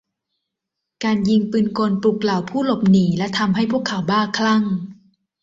[1.03, 4.63] การยิงปืนกลปลุกเหล่าผู้หลบหนีและทำให้พวกเขาบ้าคลั่ง